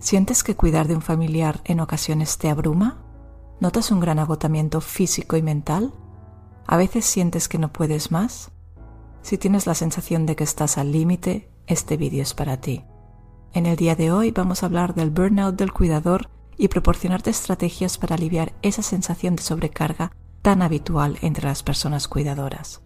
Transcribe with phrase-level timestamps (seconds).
[0.00, 2.98] ¿Sientes que cuidar de un familiar en ocasiones te abruma?
[3.60, 5.92] ¿Notas un gran agotamiento físico y mental?
[6.66, 8.52] ¿A veces sientes que no puedes más?
[9.22, 12.84] Si tienes la sensación de que estás al límite, este vídeo es para ti.
[13.52, 17.98] En el día de hoy vamos a hablar del burnout del cuidador y proporcionarte estrategias
[17.98, 20.12] para aliviar esa sensación de sobrecarga
[20.42, 22.82] tan habitual entre las personas cuidadoras.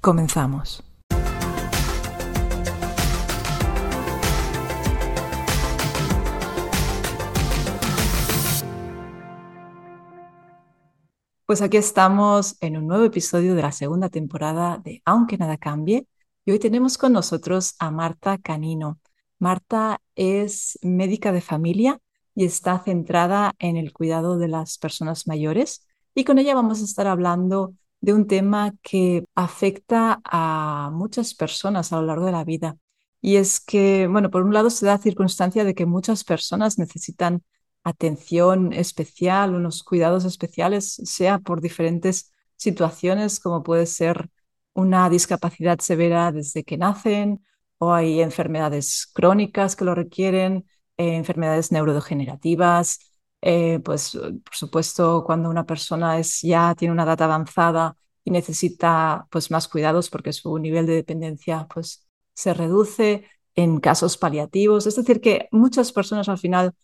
[0.00, 0.87] Comenzamos.
[11.48, 16.06] Pues aquí estamos en un nuevo episodio de la segunda temporada de Aunque nada cambie
[16.44, 19.00] y hoy tenemos con nosotros a Marta Canino.
[19.38, 22.00] Marta es médica de familia
[22.34, 26.84] y está centrada en el cuidado de las personas mayores y con ella vamos a
[26.84, 32.44] estar hablando de un tema que afecta a muchas personas a lo largo de la
[32.44, 32.76] vida.
[33.22, 37.42] Y es que, bueno, por un lado se da circunstancia de que muchas personas necesitan
[37.84, 44.30] atención especial, unos cuidados especiales, sea por diferentes situaciones, como puede ser
[44.74, 47.44] una discapacidad severa desde que nacen,
[47.78, 53.00] o hay enfermedades crónicas que lo requieren, eh, enfermedades neurodegenerativas.
[53.40, 59.26] Eh, pues, por supuesto, cuando una persona es, ya tiene una edad avanzada y necesita
[59.30, 64.86] pues, más cuidados porque su nivel de dependencia pues, se reduce en casos paliativos.
[64.86, 66.74] Es decir, que muchas personas al final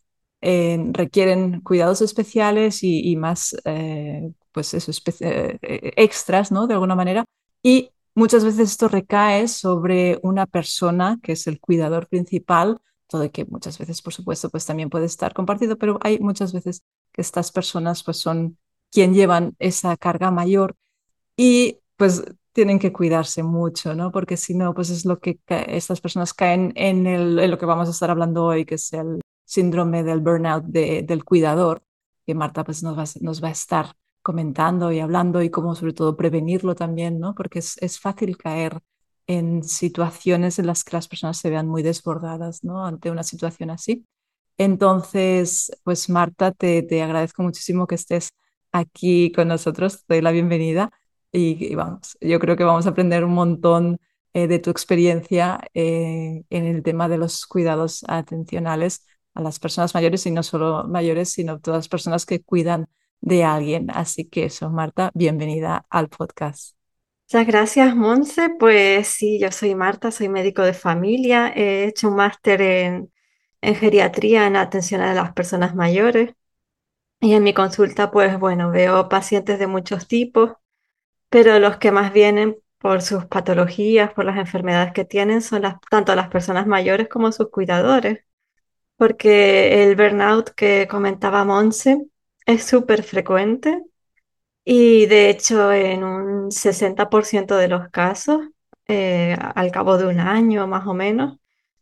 [0.41, 5.59] eh, requieren cuidados especiales y, más eh, pues eso, eh,
[5.97, 6.67] extras, ¿no?
[6.67, 7.25] De alguna manera.
[7.63, 13.45] Y muchas veces esto recae sobre una persona que es el cuidador principal, todo que
[13.45, 17.53] muchas veces, por supuesto, pues también puede estar compartido, pero hay muchas veces que estas
[17.53, 18.59] personas pues son
[18.91, 20.77] quien llevan esa carga mayor
[21.37, 24.13] y pues tienen que cuidarse mucho, ¿no?
[24.13, 27.67] Porque si no, pues es lo que estas personas caen en, el, en lo que
[27.67, 31.83] vamos a estar hablando hoy, que es el síndrome del burnout del cuidador,
[32.27, 35.93] que Marta pues, nos, va, nos va a estar comentando y hablando y cómo sobre
[35.93, 37.35] todo prevenirlo también, ¿no?
[37.35, 38.81] Porque es, es fácil caer
[39.27, 42.87] en situaciones en las que las personas se vean muy desbordadas, ¿no?
[42.87, 44.07] Ante una situación así.
[44.59, 48.31] Entonces, pues Marta, te, te agradezco muchísimo que estés
[48.73, 50.91] aquí con nosotros, te doy la bienvenida
[51.33, 53.99] y, vamos, yo creo que vamos a aprender un montón
[54.35, 59.95] eh, de tu experiencia eh, en el tema de los cuidados atencionales a las personas
[59.95, 62.89] mayores y no solo mayores, sino todas las personas que cuidan
[63.21, 63.91] de alguien.
[63.91, 66.77] Así que eso, Marta, bienvenida al podcast.
[67.27, 68.51] Muchas gracias, Monse.
[68.51, 71.53] Pues sí, yo soy Marta, soy médico de familia.
[71.55, 73.13] He hecho un máster en,
[73.61, 76.35] en geriatría en atención a las personas mayores.
[77.21, 80.53] Y en mi consulta, pues bueno, veo pacientes de muchos tipos,
[81.31, 85.77] pero los que más vienen por sus patologías, por las enfermedades que tienen, son las,
[85.91, 88.25] tanto las personas mayores como sus cuidadores
[89.05, 92.07] porque el burnout que comentaba Monse
[92.47, 93.83] es súper frecuente
[94.65, 98.41] y de hecho en un 60% de los casos,
[98.89, 101.37] eh, al cabo de un año más o menos,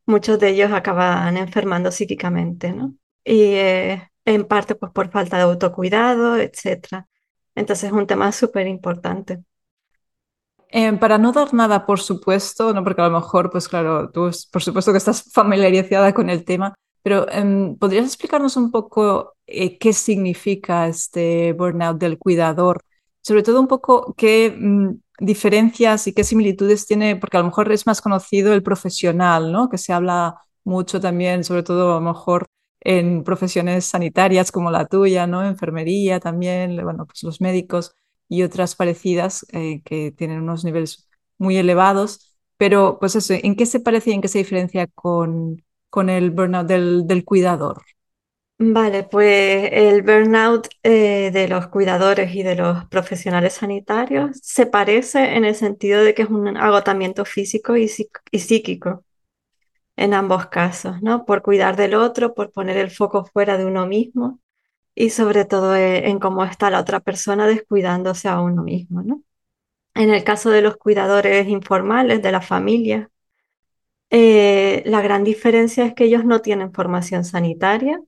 [0.05, 2.95] muchos de ellos acaban enfermando psíquicamente, ¿no?
[3.25, 7.07] Y eh, en parte pues por falta de autocuidado, etc.
[7.55, 9.45] Entonces es un tema súper importante.
[10.75, 12.83] Eh, para no dar nada, por supuesto, ¿no?
[12.83, 16.75] porque a lo mejor, pues claro, tú por supuesto que estás familiarizada con el tema,
[17.03, 22.83] pero em, ¿podrías explicarnos un poco eh, qué significa este burnout del cuidador?
[23.23, 27.71] Sobre todo un poco qué mm, diferencias y qué similitudes tiene, porque a lo mejor
[27.73, 29.69] es más conocido el profesional, ¿no?
[29.69, 32.47] Que se habla mucho también, sobre todo a lo mejor
[32.81, 35.45] en profesiones sanitarias como la tuya, ¿no?
[35.45, 37.95] Enfermería también, bueno, pues los médicos
[38.29, 41.09] y otras parecidas eh, que tienen unos niveles
[41.39, 42.39] muy elevados.
[42.57, 45.63] Pero, pues eso, ¿en qué se parece y en qué se diferencia con,
[45.93, 47.83] con el burnout del, cuidador?
[48.59, 55.37] Vale, pues el burnout eh, de los cuidadores y de los profesionales sanitarios se parece
[55.37, 59.05] en el sentido de que es un agotamiento físico y, psíquico
[59.97, 61.27] en ambos casos, ¿no?
[61.27, 64.41] Por cuidar del otro, por poner el foco fuera de uno mismo
[64.95, 69.23] y sobre todo eh, en cómo está la otra persona descuidándose a uno mismo, ¿no?
[69.95, 73.11] En el caso de los cuidadores informales, de la familia,
[74.13, 78.01] eh, la gran diferencia es que ellos no tienen formación sanitaria.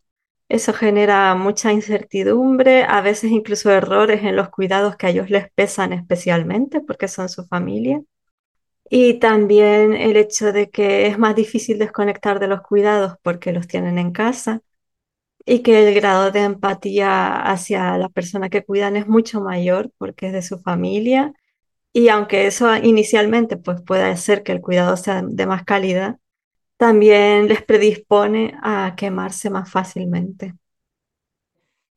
[0.50, 5.50] Eso genera mucha incertidumbre, a veces incluso errores en los cuidados que a ellos les
[5.52, 8.02] pesan especialmente porque son su familia.
[8.90, 13.66] Y también el hecho de que es más difícil desconectar de los cuidados porque los
[13.66, 14.60] tienen en casa
[15.46, 20.28] y que el grado de empatía hacia la persona que cuidan es mucho mayor porque
[20.28, 21.32] es de su familia
[21.94, 26.18] y aunque eso inicialmente pues puede hacer que el cuidado sea de más calidad,
[26.76, 30.54] también les predispone a quemarse más fácilmente.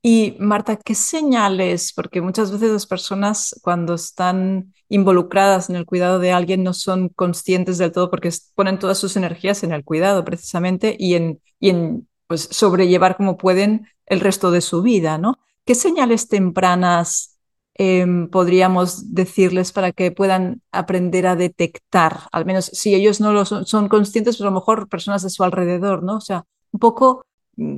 [0.04, 1.92] Y Marta, ¿qué señales?
[1.94, 7.10] Porque muchas veces las personas cuando están involucradas en el cuidado de alguien no son
[7.10, 11.70] conscientes del todo porque ponen todas sus energías en el cuidado precisamente y en, y
[11.72, 15.40] en pues, sobrellevar como pueden el resto de su vida, ¿no?
[15.66, 17.37] ¿Qué señales tempranas
[17.78, 22.22] em, podríamos decirles para que puedan aprender a detectar?
[22.32, 25.30] Al menos si ellos no lo son, son conscientes, pero a lo mejor personas de
[25.30, 26.18] su alrededor, ¿no?
[26.18, 27.26] O sea, un poco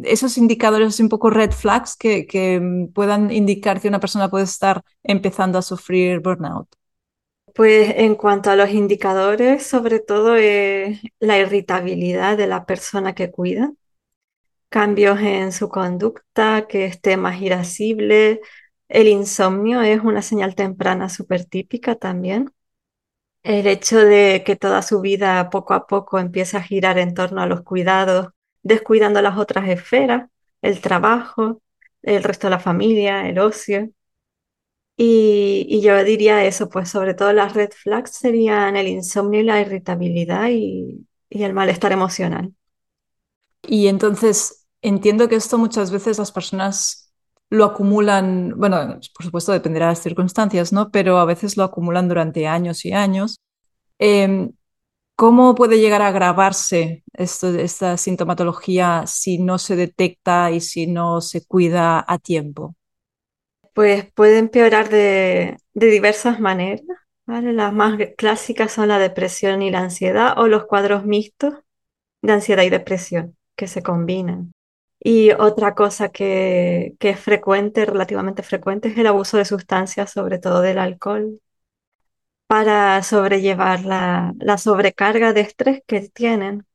[0.04, 2.62] esos indicadores un poco red flags que, que,
[2.94, 6.68] puedan indicar que una persona puede estar empezando a sufrir burnout?
[7.56, 13.32] Pues en cuanto a los indicadores, sobre todo es la irritabilidad de la persona que
[13.32, 13.72] cuida,
[14.70, 18.42] cambios en su conducta, que esté más irascible.
[18.90, 22.52] El insomnio es una señal temprana súper típica también.
[23.44, 27.42] El hecho de que toda su vida poco a poco empiece a girar en torno
[27.42, 28.30] a los cuidados
[28.64, 30.30] descuidando las otras esferas,
[30.62, 31.62] el trabajo,
[32.02, 33.90] el resto de la familia, el ocio.
[34.98, 39.62] Y, yo diría eso, pues sobre todo las red flags serían el insomnio y la
[39.62, 42.54] irritabilidad y, y el malestar emocional.
[43.64, 47.09] Y entonces entiendo que esto muchas veces las personas
[47.50, 50.92] lo acumulan, bueno, por supuesto dependerá de las circunstancias, ¿no?
[50.92, 53.40] Pero a veces lo acumulan durante años y años.
[53.98, 54.50] Eh,
[55.20, 61.46] ¿Cómo puede llegar a agravarse esta sintomatología si no se detecta y si no se
[61.46, 62.78] cuida a tiempo?
[63.74, 66.86] Pues puede empeorar de, de diversas maneras.
[67.26, 67.52] ¿vale?
[67.52, 71.54] Las más clásicas son la depresión y la ansiedad o los cuadros mixtos
[72.22, 74.54] de ansiedad y depresión que se combinan.
[75.02, 80.62] Y otra cosa que, es frecuente, relativamente frecuente, es el abuso de sustancias, sobre todo
[80.62, 81.40] del alcohol,
[82.48, 86.66] para sobrellevar la, la sobrecarga de estrés que tienen.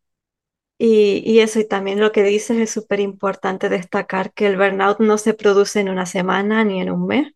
[0.79, 5.01] Y, y, eso, y también lo que dices es súper importante destacar que el burnout
[5.01, 7.33] no se produce en una semana ni en un mes,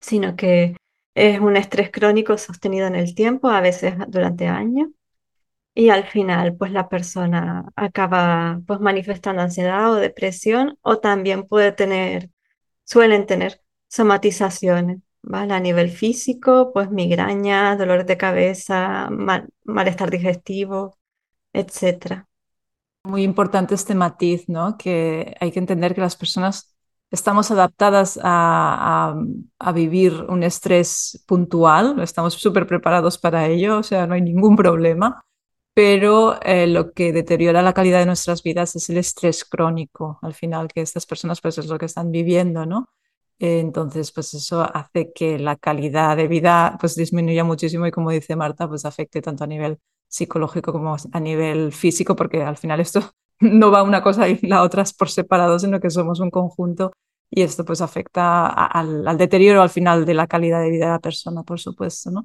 [0.00, 0.76] sino que
[1.14, 4.88] es un estrés crónico sostenido en el tiempo, a veces durante años,
[5.78, 11.70] y al final pues la persona acaba pues manifestando ansiedad o depresión o también puede
[11.70, 12.30] tener,
[12.84, 15.54] suelen tener somatizaciones ¿vale?
[15.54, 19.08] A nivel físico, pues migraña, dolores de cabeza,
[19.64, 20.98] malestar digestivo,
[21.52, 22.26] etc.
[23.04, 24.76] Muy importante este matiz, ¿no?
[24.76, 26.74] Que hay que entender que las personas
[27.12, 29.14] estamos adaptadas a,
[29.60, 34.56] a, vivir un estrés puntual, estamos súper preparados para ello, o sea, no hay ningún
[34.56, 35.24] problema,
[35.78, 40.34] pero eh, lo que deteriora la calidad de nuestras vidas es el estrés crónico, al
[40.34, 42.88] final, que estas personas pues es lo que están viviendo, ¿no?
[43.38, 48.34] entonces, pues eso hace que la calidad de vida pues disminuya muchísimo y como dice
[48.34, 49.78] Marta, pues afecte tanto a nivel
[50.08, 54.64] psicológico como a nivel físico, porque al final esto no va una cosa y la
[54.64, 56.90] otra por separado, sino que somos un conjunto
[57.30, 60.92] y esto pues afecta al, al, deterioro al final de la calidad de vida de
[60.92, 62.24] la persona, por supuesto, ¿no?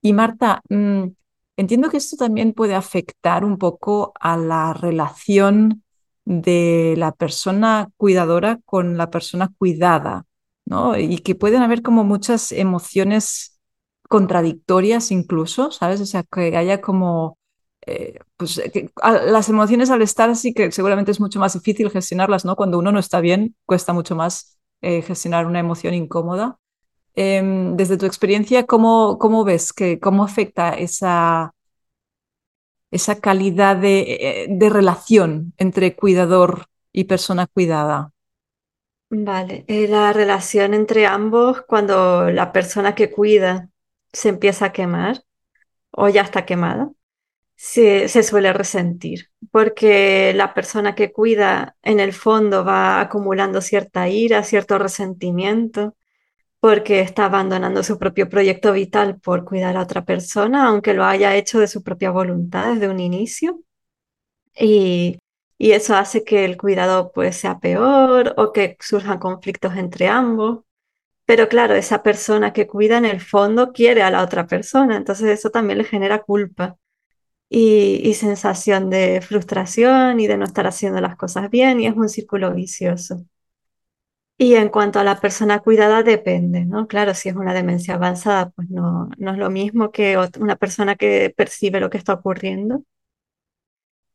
[0.00, 1.08] Y Marta, mmm,
[1.56, 5.82] entiendo que esto también puede afectar un poco a la relación
[6.24, 10.26] de la persona cuidadora con la persona cuidada.
[10.66, 10.98] ¿no?
[10.98, 13.60] Y que pueden haber como muchas emociones
[14.08, 16.00] contradictorias incluso, ¿sabes?
[16.00, 17.38] O sea, que haya como...
[17.86, 18.62] Eh, pues
[19.02, 22.56] las emociones al estar así que seguramente es mucho más difícil gestionarlas, ¿no?
[22.56, 26.58] Cuando uno no está bien, cuesta mucho más eh, gestionar una emoción incómoda.
[27.16, 27.42] Eh,
[27.74, 31.54] desde tu experiencia, ¿cómo, ves que cómo afecta esa,
[32.90, 38.10] esa calidad de, eh, de relación entre cuidador y persona cuidada?
[39.10, 43.68] Vale, eh, la relación entre ambos cuando la persona que cuida
[44.12, 45.22] se empieza a quemar
[45.92, 46.90] o ya está quemada,
[47.56, 54.42] se suele resentir, porque la persona que cuida en el fondo va acumulando cierta ira,
[54.42, 55.94] cierto resentimiento,
[56.64, 61.36] porque está abandonando su propio proyecto vital por cuidar a otra persona, aunque lo haya
[61.36, 63.60] hecho de su propia voluntad desde un inicio.
[64.58, 65.18] Y
[65.58, 70.60] y eso hace que el cuidado pues sea peor o que surjan conflictos entre ambos.
[71.26, 75.28] Pero claro, esa persona que cuida en el fondo quiere a la otra persona, entonces
[75.28, 76.76] eso también le genera culpa
[77.50, 81.96] y, y sensación de frustración y de no estar haciendo las cosas bien y es
[81.96, 83.24] un círculo vicioso.
[84.36, 86.86] Y en cuanto a la persona cuidada, depende, ¿no?
[86.88, 90.96] Claro, si es una demencia avanzada, pues no, no es lo mismo que una persona
[90.96, 92.82] que percibe lo que está ocurriendo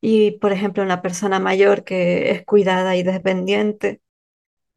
[0.00, 4.00] y, por ejemplo, una persona mayor que es cuidada y dependiente,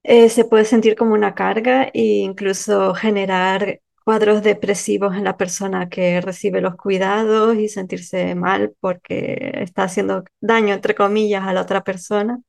[0.03, 5.89] eh, se puede sentir como una carga e incluso generar cuadros depresivos en la persona
[5.89, 11.61] que recibe los cuidados y sentirse mal porque está haciendo daño, entre comillas, a la
[11.61, 12.39] otra persona,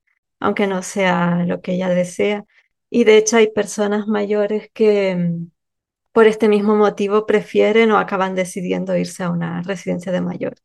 [0.41, 2.45] aunque no sea lo que ella desea.
[2.99, 5.51] Y de hecho hay personas mayores que mm,
[6.13, 10.63] por este mismo motivo prefieren o acaban decidiendo irse a una residencia de mayores.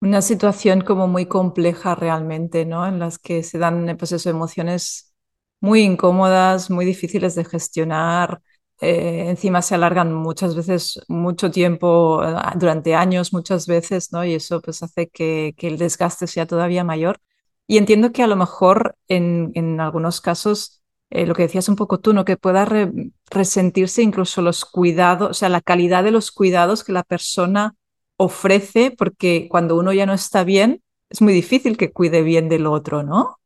[0.00, 2.86] Una situación como muy compleja realmente, ¿no?
[2.86, 5.14] En las que se dan pues eso, emociones
[5.60, 8.42] muy incómodas, muy difíciles de gestionar.
[8.80, 14.22] Eh, encima se alargan muchas veces mucho tiempo, eh, durante años muchas veces, ¿no?
[14.24, 17.18] Y eso pues hace que, que el desgaste sea todavía mayor.
[17.66, 21.76] Y entiendo que a lo mejor en, en algunos casos, eh, lo que decías un
[21.76, 22.24] poco tú, ¿no?
[22.24, 22.92] Que pueda re-
[23.30, 27.74] resentirse incluso los cuidados, o sea, la calidad de los cuidados que la persona
[28.16, 32.66] ofrece, porque cuando uno ya no está bien, es muy difícil que cuide bien del
[32.66, 33.38] otro, ¿no?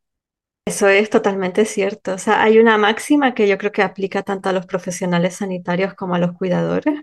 [0.64, 2.14] Eso es totalmente cierto.
[2.14, 5.94] O sea, hay una máxima que yo creo que aplica tanto a los profesionales sanitarios
[5.94, 7.02] como a los cuidadores,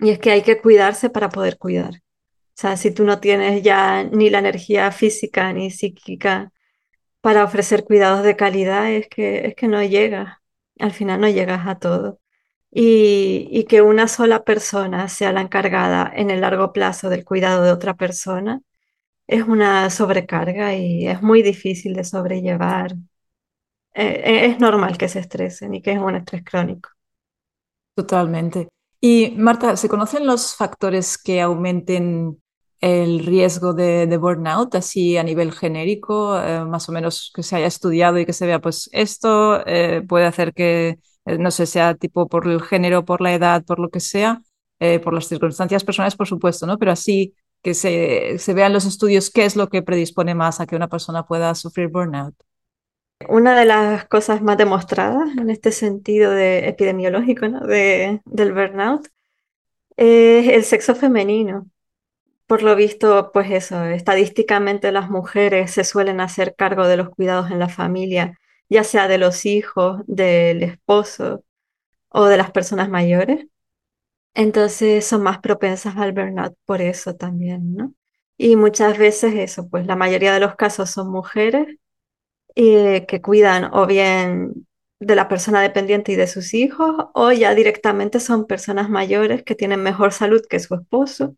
[0.00, 2.02] y es que hay que cuidarse para poder cuidar.
[2.58, 6.52] Sea, si tú no tienes ya ni la energía física ni psíquica
[7.20, 10.38] para ofrecer cuidados de calidad, es que, es que no llegas.
[10.80, 12.20] Al final no llegas a todo.
[12.72, 17.62] Y, y que una sola persona sea la encargada en el largo plazo del cuidado
[17.62, 18.60] de otra persona
[19.28, 22.92] es una sobrecarga y es muy difícil de sobrellevar.
[23.94, 26.90] Eh, eh, es normal que se estresen y que es un estrés crónico.
[27.94, 28.68] Totalmente.
[29.00, 32.42] Y Marta, ¿se conocen los factores que aumenten
[32.80, 37.66] el riesgo de, burnout, así a nivel genérico, eh, más o menos que se haya
[37.66, 41.94] estudiado y que se vea, pues esto eh, puede hacer que, eh, no sé, sea
[41.94, 44.42] tipo por el género, por la edad, por lo que sea,
[45.02, 46.78] por las circunstancias personales, por supuesto, ¿no?
[46.78, 50.66] Pero así que se, se vean los estudios qué es lo que predispone más a
[50.66, 52.34] que una persona pueda sufrir burnout.
[53.28, 57.66] Una de las cosas más demostradas en este sentido de epidemiológico, ¿no?
[57.66, 59.08] de, del burnout
[59.96, 61.66] es el sexo femenino.
[62.48, 67.50] Por lo visto, pues eso, estadísticamente las mujeres se suelen hacer cargo de los cuidados
[67.50, 68.38] en la familia,
[68.70, 71.44] ya sea de los hijos, del esposo
[72.10, 73.46] o de las personas mayores.
[74.34, 77.94] Entonces son más propensas al burnout por eso también, ¿no?
[78.38, 81.76] Y muchas veces eso, pues la mayoría de los casos son mujeres
[82.56, 84.66] eh, que cuidan o bien
[85.00, 89.54] de la persona dependiente y de sus hijos, o ya directamente son personas mayores que
[89.54, 91.36] tienen mejor salud que su esposo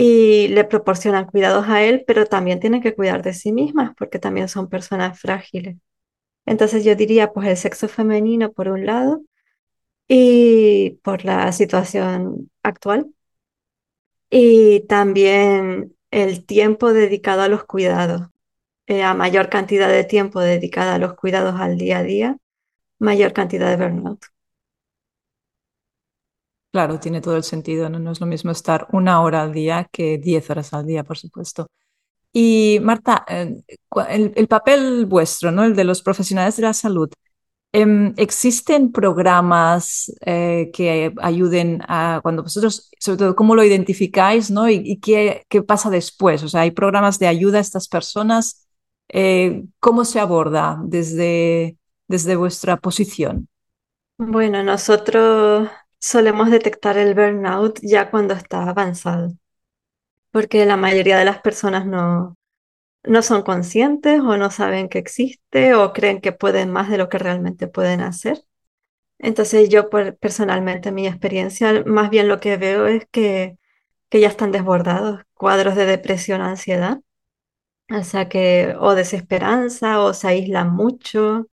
[0.00, 4.20] y le proporcionan cuidados a él, pero también tienen que cuidar de sí mismas porque
[4.20, 5.76] también son personas frágiles.
[6.46, 9.22] Entonces yo diría, pues el sexo femenino por un lado
[10.08, 13.12] y por la situación actual
[14.30, 18.28] y también el tiempo dedicado a los cuidados.
[18.86, 22.36] Eh, a mayor cantidad de tiempo dedicada a los cuidados al día a día,
[23.00, 24.20] mayor cantidad de burnout.
[26.72, 27.98] Claro, tiene todo el sentido, ¿no?
[27.98, 31.18] No es lo mismo estar una hora al día que diez horas al día, por
[31.18, 31.68] supuesto.
[32.32, 33.62] Y Marta, eh,
[34.08, 35.64] el, el papel vuestro, ¿no?
[35.64, 37.10] El de los profesionales de la salud.
[37.72, 44.70] Em, ¿existen programas eh, que ayuden a cuando vosotros, sobre todo, cómo lo identificáis, ¿no?
[44.70, 46.42] Y, qué pasa después?
[46.42, 48.66] O sea, ¿hay programas de ayuda a estas personas?
[49.10, 51.76] Eh, ¿cómo se aborda desde,
[52.08, 53.48] desde vuestra posición?
[54.16, 59.34] Bueno, nosotros solemos detectar el burnout ya cuando está avanzado,
[60.30, 62.36] porque la mayoría de las personas no,
[63.04, 67.08] no son conscientes o no saben que existe o creen que pueden más de lo
[67.08, 68.42] que realmente pueden hacer.
[69.18, 73.58] Entonces yo personalmente, en mi experiencia, más bien lo que veo es que,
[74.10, 77.00] que ya están desbordados, cuadros de depresión, ansiedad,
[77.90, 81.46] o que o desesperanza o se aíslan mucho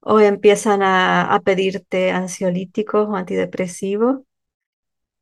[0.00, 4.20] o empiezan a, a pedirte ansiolíticos o antidepresivos.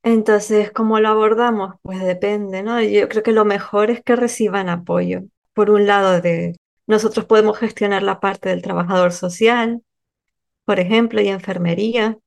[0.03, 1.75] Entonces, ¿cómo lo abordamos?
[1.83, 2.81] Pues depende, ¿no?
[2.83, 5.23] Yo creo que lo mejor es que reciban apoyo.
[5.53, 6.57] Por un lado, de
[6.87, 9.83] nosotros podemos gestionar la parte del trabajador social,
[10.65, 12.19] por ejemplo, y enfermería,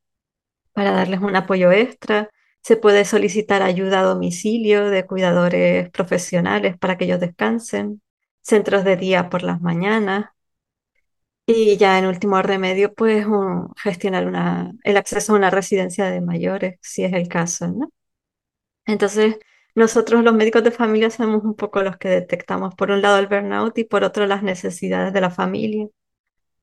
[0.74, 2.30] para darles un apoyo extra.
[2.62, 8.02] Se puede solicitar ayuda a domicilio de cuidadores profesionales para que ellos descansen,
[8.42, 10.30] centros de día por las mañanas.
[11.54, 14.24] Y ya en último remedio, pues un- gestionar
[14.84, 17.90] el acceso a una residencia de mayores, si es el caso, ¿no?
[18.86, 19.38] Entonces,
[19.76, 23.28] nosotros los médicos de familia somos un poco los que detectamos, por un lado el
[23.28, 25.88] burnout y por otro las necesidades de la familia.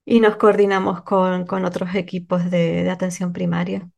[0.07, 3.89] Y nos coordinamos con, otros equipos de, de atención primaria.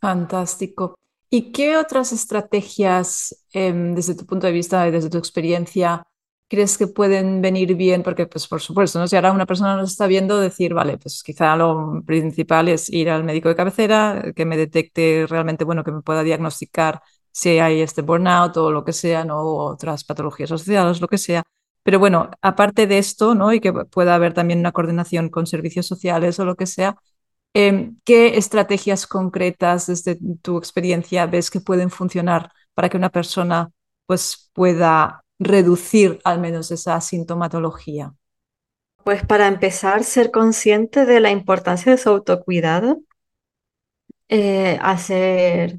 [0.00, 0.94] Fantástico.
[1.30, 6.02] ¿Y qué otras estrategias, em, desde tu punto de vista y desde tu experiencia,
[6.52, 8.02] crees que pueden venir bien?
[8.02, 9.08] Porque, pues, por supuesto, ¿no?
[9.08, 13.08] si ahora una persona nos está viendo, decir, vale, pues quizá lo principal es ir
[13.08, 17.80] al médico de cabecera, que me detecte realmente, bueno, que me pueda diagnosticar si hay
[17.80, 19.40] este burnout o lo que sea, ¿no?
[19.42, 21.42] Otras patologías asociadas, lo que sea.
[21.82, 23.52] Pero bueno, aparte de esto, ¿no?
[23.54, 26.96] Y que pueda haber también una coordinación con servicios sociales o lo que sea,
[27.54, 33.70] eh, ¿qué estrategias concretas desde tu experiencia ves que pueden funcionar para que una persona
[34.06, 38.14] pues pueda reducir al menos esa sintomatología?
[39.04, 43.00] Pues para empezar, ser consciente de la importancia de su autocuidado,
[44.28, 45.78] eh, hacer,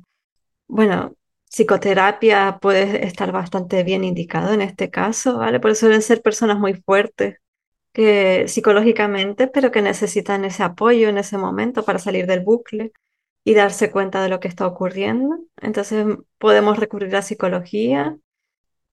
[0.67, 1.15] bueno,
[1.50, 5.60] psicoterapia puede estar bastante bien indicado en este caso, ¿vale?
[5.60, 7.38] Porque suelen ser personas muy fuertes
[8.48, 12.91] psicológicamente, pero que necesitan ese apoyo en ese momento para salir del bucle
[13.43, 15.38] y darse cuenta de lo que está ocurriendo.
[15.62, 16.05] Entonces
[16.39, 18.17] podemos recurrir a psicología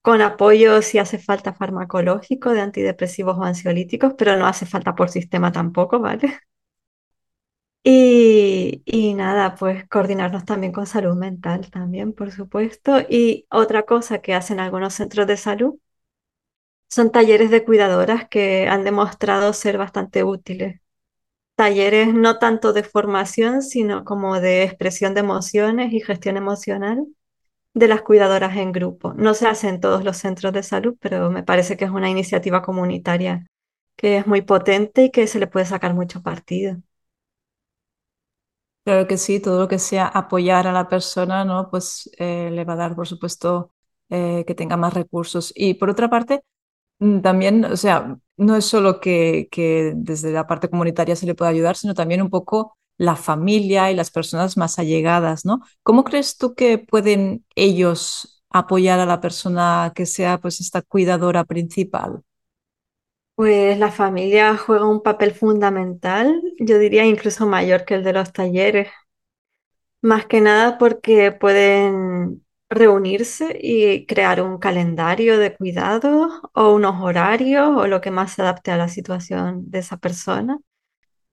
[0.03, 5.11] con apoyo si hace falta farmacológico de antidepresivos o ansiolíticos, pero no hace falta por
[5.11, 6.41] sistema tampoco, ¿vale?
[7.83, 12.99] Y, y, nada, pues coordinarnos también con salud mental también, por supuesto.
[13.09, 15.77] Y otra cosa que hacen algunos centros de salud
[16.89, 20.81] son talleres de cuidadoras que han demostrado ser bastante útiles.
[21.57, 27.07] Talleres no tanto de formación, sino como de expresión de emociones y gestión emocional
[27.75, 29.15] de las cuidadoras en grupo.
[29.15, 32.11] No se hace en todos los centros de salud, pero me parece que es una
[32.11, 33.47] iniciativa comunitaria
[33.97, 36.77] que es muy potente y que se le puede sacar mucho partido.
[38.85, 41.71] Claro que sí, todo lo que sea apoyar a la persona, ¿no?
[41.71, 43.73] Pues eh, le va a dar, por supuesto,
[44.09, 45.53] eh, que tenga más recursos.
[45.55, 46.43] Y por otra parte,
[47.01, 51.35] mm, también, o sea, no es solo que, que desde la parte comunitaria se le
[51.37, 55.63] pueda ayudar, sino también un poco la familia y las personas más allegadas, ¿no?
[55.83, 61.45] ¿Cómo crees tú que pueden ellos apoyar a la persona que sea pues esta cuidadora
[61.45, 62.23] principal?
[63.37, 68.35] Pues la familia juega un papel fundamental, yo diría incluso mayor que el de los
[68.35, 68.89] talleres,
[70.03, 77.67] más que nada porque pueden reunirse y crear un calendario de cuidados o unos horarios
[77.77, 80.59] o lo que más se adapte a la situación de esa persona,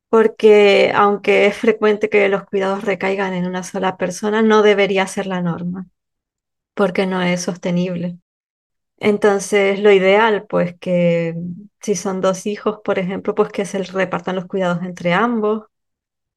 [0.10, 5.28] porque aunque es frecuente que los cuidados recaigan en una sola persona, no debería ser
[5.28, 5.88] la norma,
[6.76, 8.20] porque no es sostenible.
[9.00, 11.36] Entonces, lo ideal, pues que
[11.82, 15.66] si son dos hijos, por ejemplo, pues que se repartan los cuidados entre ambos,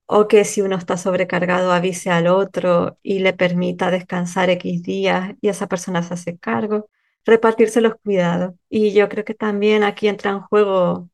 [0.07, 5.35] o que si uno está sobrecargado avise al otro y le permita descansar X días
[5.40, 6.90] y esa persona se hace cargo,
[7.25, 8.55] repartirse los cuidados.
[8.68, 11.09] Y yo creo que también aquí entra en juego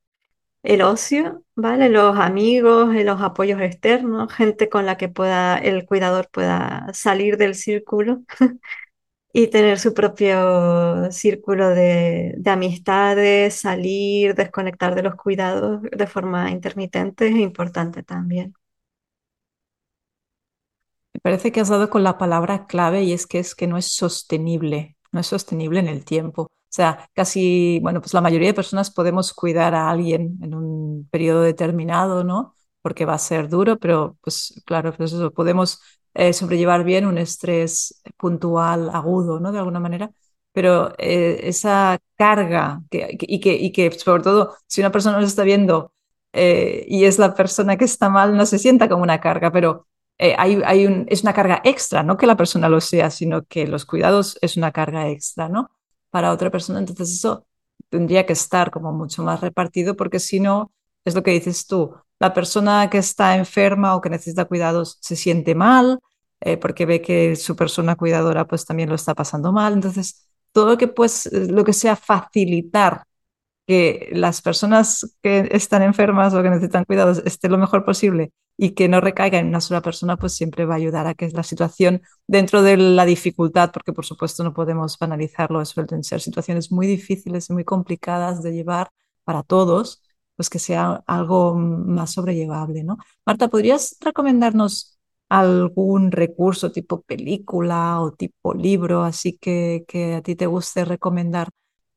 [0.67, 1.89] el ocio, ¿vale?
[1.89, 7.55] Los amigos, los apoyos externos, gente con la que pueda el cuidador pueda salir del
[7.55, 8.23] círculo
[9.33, 16.51] y tener su propio círculo de, de, amistades, salir, desconectar de los cuidados de forma
[16.51, 18.55] intermitente es importante también.
[21.15, 23.79] Me parece que has dado con la palabra clave y es que es que no
[23.79, 26.49] es sostenible, no es sostenible en el tiempo.
[26.77, 31.41] Sea, casi, bueno, pues la mayoría de personas podemos cuidar a alguien en un periodo
[31.43, 32.55] determinado, ¿no?
[32.83, 35.81] Porque va a ser duro, pero pues claro, pues eso, podemos
[36.15, 39.53] eh, sobrellevar bien un estrés puntual, agudo, ¿no?
[39.53, 40.11] De alguna manera.
[40.53, 45.31] Pero eh, esa carga que, y, que, y que, sobre todo, si una persona nos
[45.31, 45.93] está viendo
[46.35, 49.87] eh, y es la persona que está mal, no se sienta como una carga, pero
[50.19, 53.67] hay, hay un, es una carga extra, no que la persona lo sea, sino que
[53.67, 55.71] los cuidados es una carga extra, ¿no?
[56.17, 56.79] Para otra persona.
[56.79, 57.47] Entonces eso
[57.91, 60.73] tendría que estar como mucho más repartido porque si no,
[61.05, 65.15] es lo que dices tú, la persona que está enferma o que necesita cuidados se
[65.15, 66.01] siente mal
[66.41, 69.75] eh, porque ve que su persona cuidadora pues también lo está pasando mal.
[69.75, 73.05] Entonces, todo lo que, pues, lo que sea facilitar
[73.67, 78.71] que las personas que están enfermas o que necesitan cuidados estén lo mejor posible y
[78.71, 81.43] que no recaiga en una sola persona, pues siempre va a ayudar a que la
[81.43, 86.87] situación dentro de la dificultad, porque por supuesto no podemos banalizarlo, suelen ser situaciones muy
[86.87, 88.91] difíciles y muy complicadas de llevar
[89.25, 90.03] para todos,
[90.37, 92.99] pues que sea algo más sobrellevable, ¿no?
[93.27, 100.37] Marta, ¿podrías recomendarnos algún recurso tipo película o tipo libro, así que, que a ti
[100.37, 101.49] te guste recomendar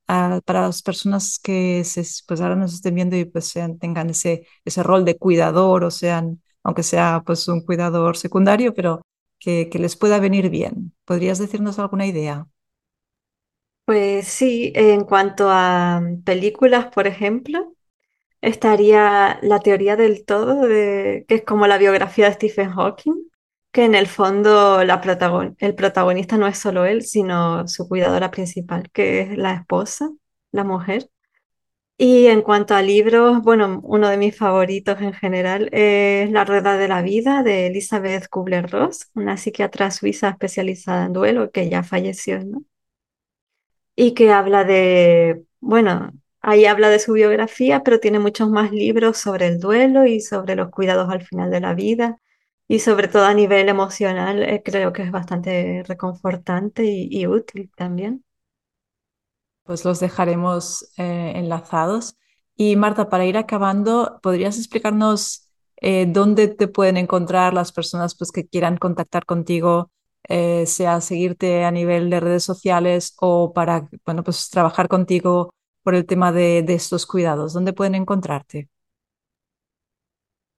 [0.07, 4.09] a, para las personas que se, pues ahora nos estén viendo y pues sean, tengan
[4.09, 9.01] ese, ese rol de cuidador o sean, aunque sea pues un cuidador secundario, pero
[9.39, 10.93] que, les pueda venir bien.
[11.05, 12.47] ¿Podrías decirnos alguna idea?
[13.85, 17.73] Pues sí, en cuanto a películas, por ejemplo,
[18.41, 23.29] estaría La teoría del todo, que es como la biografía de Stephen Hawking,
[23.71, 29.21] que en el fondo el protagonista no es solo él, sino su cuidadora principal, que
[29.21, 30.09] es la esposa.
[30.51, 31.09] la mujer.
[32.01, 36.77] Y en cuanto a libros, bueno, uno de mis favoritos en general es La Rueda
[36.77, 42.43] de la Vida de Elizabeth Kubler-Ross, una psiquiatra suiza especializada en duelo que ya falleció,
[42.45, 42.63] ¿no?
[43.95, 49.17] Y que habla de, bueno, ahí habla de su biografía, pero tiene muchos más libros
[49.17, 52.17] sobre el duelo y sobre los cuidados al final de la vida.
[52.67, 57.71] Y sobre todo a nivel emocional, eh, creo que es bastante reconfortante y, y útil
[57.75, 58.23] también.
[59.69, 62.17] Pues los dejaremos eh, enlazados.
[62.55, 68.31] Y Marta, para ir acabando, ¿podrías explicarnos eh, dónde te pueden encontrar las personas pues,
[68.31, 69.91] que quieran contactar contigo,
[70.27, 75.53] eh, sea seguirte a nivel de redes sociales o para bueno, pues, trabajar contigo
[75.83, 77.53] por el tema de, de estos cuidados?
[77.53, 78.69] ¿Dónde pueden encontrarte?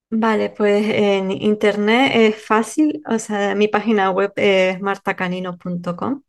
[0.09, 6.21] Vale, pues en internet es fácil, o sea, mi página web es martacanino.com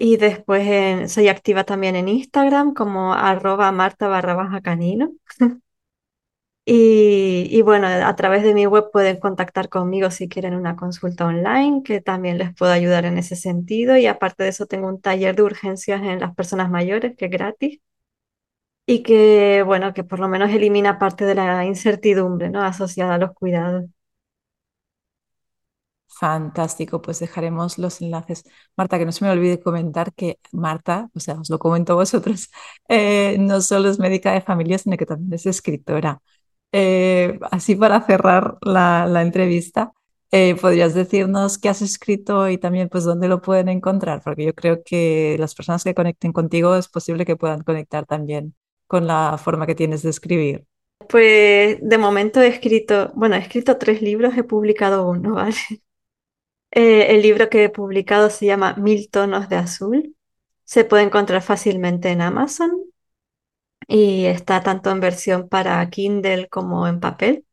[0.00, 5.12] y después soy activa también en Instagram como arroba marta barra baja canino.
[6.64, 11.26] Y, y bueno, a través de mi web pueden contactar conmigo si quieren una consulta
[11.26, 13.96] online, que también les puedo ayudar en ese sentido.
[13.96, 17.30] Y aparte de eso, tengo un taller de urgencias en las personas mayores, que es
[17.30, 17.80] gratis
[18.86, 22.62] y que, bueno, que por lo menos elimina parte de la incertidumbre, ¿no?
[22.62, 23.84] asociada a los cuidados.
[26.18, 28.44] Fantástico, pues dejaremos los enlaces.
[28.76, 31.96] Marta, que no se me olvide comentar que Marta, o sea, os lo comento a
[31.96, 32.50] vosotros,
[32.88, 36.20] eh, no solo es médica de familia, sino que también es escritora.
[36.72, 39.92] Eh, así para cerrar la, entrevista,
[40.30, 44.20] eh, ¿podrías decirnos qué has escrito y también pues dónde lo pueden encontrar?
[44.22, 48.54] Porque yo creo que las personas que conecten contigo es posible que puedan conectar también
[48.86, 50.66] con la forma que tienes de escribir.
[51.08, 55.54] Pues de momento he escrito, bueno, he escrito tres libros, he publicado uno, ¿vale?
[56.72, 60.16] Eh, el libro que he publicado se llama Mil tonos de azul.
[60.64, 62.72] Se puede encontrar fácilmente en Amazon
[63.88, 67.44] y está tanto en versión para Kindle como en papel.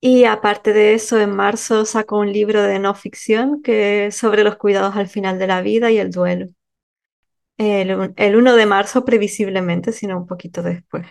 [0.00, 4.44] Y aparte de eso, en marzo saco un libro de no ficción que es sobre
[4.44, 6.46] los cuidados al final de la vida y el duelo.
[7.58, 11.06] El, el 1 de marzo previsiblemente, sino un poquito después.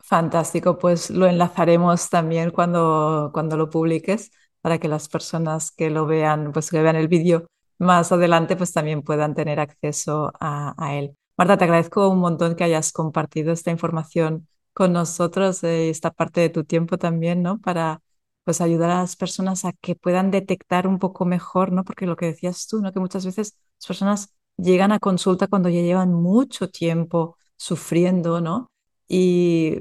[0.00, 4.30] Fantástico, pues lo enlazaremos también cuando, cuando lo publiques
[4.64, 7.46] para que las personas que lo vean, pues que vean el vídeo
[7.78, 11.14] más adelante, pues también puedan tener acceso a, él.
[11.36, 16.40] Marta, te agradezco un montón que hayas compartido esta información con nosotros, eh, esta parte
[16.40, 17.60] de tu tiempo también, ¿no?
[17.60, 18.00] Para
[18.44, 21.84] pues ayudar a las personas a que puedan detectar un poco mejor, ¿no?
[21.84, 22.90] Porque lo que decías tú, ¿no?
[22.90, 28.70] Que muchas veces las personas llegan a consulta cuando ya llevan mucho tiempo sufriendo, ¿no?
[29.08, 29.80] Y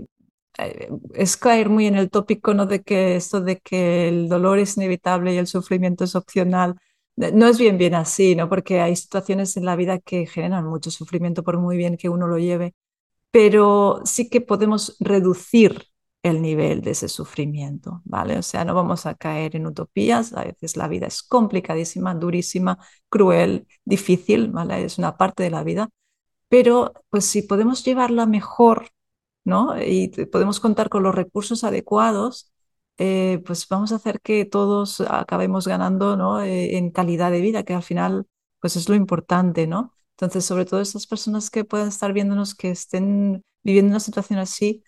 [1.13, 2.65] es caer muy en el tópico, ¿no?
[2.65, 6.75] De que esto de que el dolor es inevitable y el sufrimiento es opcional.
[7.17, 8.49] Eh, No es bien bien así, ¿no?
[8.49, 12.27] Porque hay situaciones en la vida que generan mucho sufrimiento por muy bien que uno
[12.27, 12.75] lo lleve,
[13.31, 15.85] pero sí que podemos reducir
[16.23, 18.37] el nivel de ese sufrimiento, ¿vale?
[18.37, 22.77] O sea, no vamos a caer en utopías, a veces la vida es complicadísima, durísima,
[23.09, 24.83] cruel, difícil, ¿vale?
[24.85, 25.89] Es una parte de la vida,
[26.49, 28.89] pero pues si podemos llevarla mejor
[29.43, 29.75] ¿no?
[29.81, 32.51] Y podemos contar con los recursos adecuados,
[32.97, 36.41] eh, pues vamos a hacer que todos acabemos ganando, ¿no?
[36.41, 38.27] Eh, en calidad de vida, que al final,
[38.59, 39.93] pues es lo importante, ¿no?
[40.11, 44.83] Entonces, sobre todo esas personas que puedan estar viéndonos, que estén viviendo una situación así,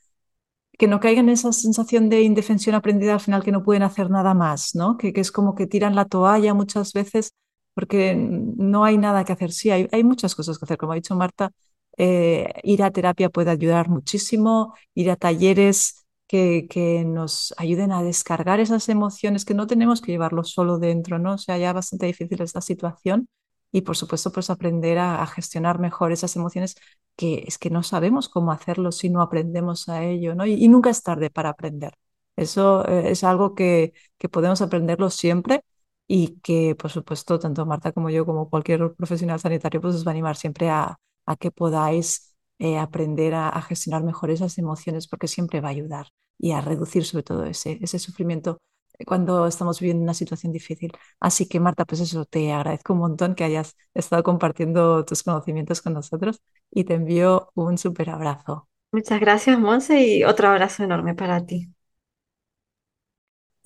[0.78, 4.10] que no caigan en esa sensación de indefensión aprendida al final que no pueden hacer
[4.10, 4.98] nada más, ¿no?
[4.98, 7.32] Que, que es como que tiran la toalla muchas veces
[7.74, 9.52] porque no hay nada que hacer.
[9.52, 10.78] Sí, hay, hay muchas cosas que hacer.
[10.78, 11.52] Como ha dicho Marta,
[11.98, 18.04] eh, ir a terapia puede ayudar muchísimo, ir a talleres que, que nos ayuden a
[18.04, 21.34] descargar esas emociones que no tenemos que llevarlo solo dentro, ¿no?
[21.36, 23.28] O sea, ya bastante difícil esta situación.
[23.72, 26.76] Y por supuesto, pues aprender a, gestionar mejor esas emociones
[27.16, 30.46] que es que no sabemos cómo hacerlo si no aprendemos a ello, ¿no?
[30.46, 31.94] Y, y nunca es tarde para aprender.
[32.36, 35.64] Eso eh, es algo que, que podemos aprenderlo siempre
[36.08, 40.12] y que, por supuesto, tanto Marta como yo, como cualquier profesional sanitario, pues os va
[40.12, 45.08] a animar siempre a, a que podáis eh, aprender a, a gestionar mejor esas emociones
[45.08, 46.08] porque siempre va a ayudar
[46.38, 48.58] y a reducir sobre todo ese, ese sufrimiento
[49.06, 50.92] cuando estamos viviendo una situación difícil.
[51.20, 55.82] Así que Marta, pues eso, te agradezco un montón que hayas estado compartiendo tus conocimientos
[55.82, 58.68] con nosotros y te envío un súper abrazo.
[58.92, 61.75] Muchas gracias, Monse, y otro abrazo enorme para ti.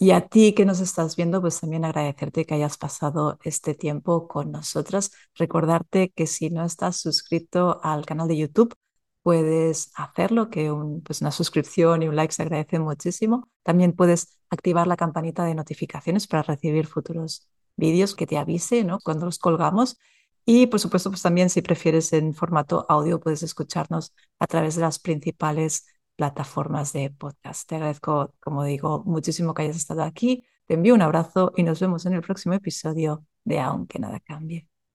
[0.02, 4.30] Y a ti que nos estás viendo, pues también agradecerte que hayas pasado este tiempo
[4.30, 5.12] con nosotras.
[5.36, 8.74] Recordarte que si no estás suscrito al canal de YouTube,
[9.24, 13.50] puedes hacerlo, que un, pues una suscripción y un like se agradece muchísimo.
[13.64, 19.00] También puedes activar la campanita de notificaciones para recibir futuros vídeos que te avise, ¿no?
[19.04, 19.98] cuando los colgamos.
[20.46, 24.82] Y por supuesto, pues también si prefieres en formato audio, puedes escucharnos a través de
[24.82, 25.86] las principales
[26.20, 27.66] plataformas de podcast.
[27.70, 30.44] Te agradezco, como digo, muchísimo que hayas estado aquí.
[30.68, 34.68] Te envío un abrazo y nos vemos en el próximo episodio de Aunque nada cambie.